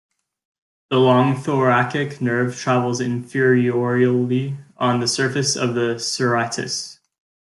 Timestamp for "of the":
5.55-5.99